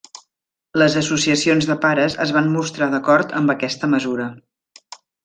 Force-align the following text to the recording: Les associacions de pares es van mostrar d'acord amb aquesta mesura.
Les 0.81 0.93
associacions 1.01 1.67
de 1.71 1.75
pares 1.85 2.17
es 2.25 2.33
van 2.39 2.49
mostrar 2.57 2.87
d'acord 2.95 3.37
amb 3.41 3.55
aquesta 3.59 3.91
mesura. 3.97 4.27